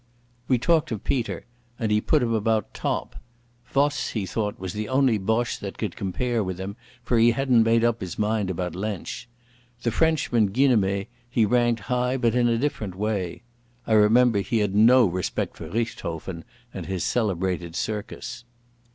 [0.47, 1.45] We talked of Peter,
[1.77, 3.17] and he put him about top.
[3.67, 7.61] Voss, he thought, was the only Boche that could compare with him, for he hadn't
[7.61, 9.27] made up his mind about Lensch.
[9.83, 13.43] The Frenchman Guynemer he ranked high, but in a different way.
[13.85, 18.43] I remember he had no respect for Richthofen and his celebrated circus.